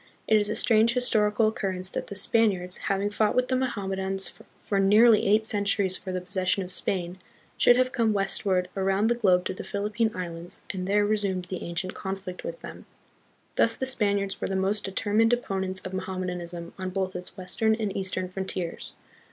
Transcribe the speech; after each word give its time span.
It 0.27 0.35
is 0.35 0.49
a 0.49 0.55
strange 0.55 0.95
historical 0.95 1.49
occurrence 1.49 1.91
that 1.91 2.07
the 2.07 2.15
Spaniards, 2.15 2.77
having 2.89 3.11
fought 3.11 3.35
with 3.35 3.49
the 3.49 3.55
Mohammedans 3.55 4.33
for 4.65 4.79
nearly 4.79 5.27
eight 5.27 5.45
centuries 5.45 5.95
for 5.95 6.11
the 6.11 6.19
possession 6.19 6.63
of 6.63 6.71
Spain, 6.71 7.19
should 7.55 7.75
have 7.75 7.91
come 7.91 8.11
westward 8.11 8.67
around 8.75 9.11
the 9.11 9.13
globe 9.13 9.45
to 9.45 9.53
the 9.53 9.63
Philippine 9.63 10.09
Islands 10.15 10.63
and 10.73 10.87
there 10.87 11.05
resumed 11.05 11.45
the 11.51 11.61
ancient 11.63 11.93
conflict 11.93 12.43
with 12.43 12.61
them. 12.61 12.87
Thus 13.57 13.77
the 13.77 13.85
Spaniards 13.85 14.41
were 14.41 14.47
the 14.47 14.55
most 14.55 14.83
determined 14.83 15.33
opponents 15.33 15.81
of 15.81 15.93
Mohammedanism 15.93 16.73
on 16.79 16.89
both 16.89 17.15
its 17.15 17.37
western 17.37 17.75
and 17.75 17.95
eastern 17.95 18.27
frontiers. 18.27 18.93